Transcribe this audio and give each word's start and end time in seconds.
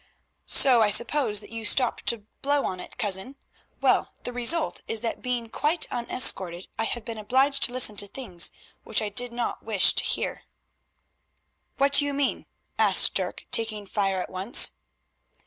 "So 0.47 0.81
I 0.81 0.89
suppose 0.89 1.41
that 1.41 1.51
you 1.51 1.63
stopped 1.63 2.07
to 2.07 2.25
blow 2.41 2.63
on 2.65 2.79
it, 2.79 2.97
cousin. 2.97 3.35
Well, 3.81 4.13
the 4.23 4.33
result 4.33 4.81
is 4.87 5.01
that, 5.01 5.21
being 5.21 5.47
quite 5.51 5.85
unescorted, 5.91 6.67
I 6.79 6.85
have 6.85 7.05
been 7.05 7.19
obliged 7.19 7.61
to 7.65 7.71
listen 7.71 7.97
to 7.97 8.07
things 8.07 8.49
which 8.83 8.99
I 9.03 9.09
did 9.09 9.31
not 9.31 9.61
wish 9.61 9.93
to 9.93 10.03
hear." 10.03 10.45
"What 11.77 11.93
do 11.93 12.05
you 12.05 12.15
mean?" 12.15 12.47
asked 12.79 13.13
Dirk, 13.13 13.45
taking 13.51 13.85
fire 13.85 14.19
at 14.19 14.31
once. 14.31 14.71